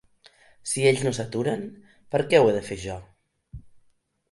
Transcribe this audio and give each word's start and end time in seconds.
Si 0.71 0.85
ells 0.91 1.03
no 1.07 1.11
s'aturen, 1.17 1.61
per 2.15 2.23
què 2.33 2.41
ho 2.41 2.49
he 2.49 2.57
de 2.59 2.65
fer 2.73 2.81
jo? 2.87 2.99